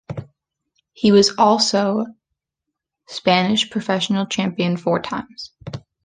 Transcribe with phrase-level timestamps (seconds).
[0.93, 2.07] He was also
[3.05, 5.51] Spanish professional champion four times.